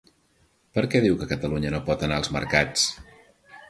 [0.77, 2.93] Per què diu que Catalunya no pot anar als mercats?